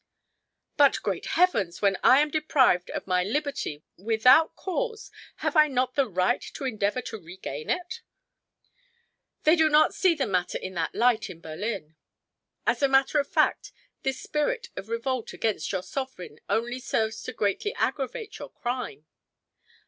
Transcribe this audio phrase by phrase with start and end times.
[0.77, 1.79] "But, great heavens!
[1.79, 5.11] when I am deprived of my liberty without cause,
[5.45, 8.01] have I not the right to endeavor to regain it?"
[9.43, 11.97] "They do not see the matter in that light in Berlin.
[12.65, 17.31] As a matter of fact this spirit of revolt against your sovereign only serves to
[17.31, 19.05] greatly aggravate your crime."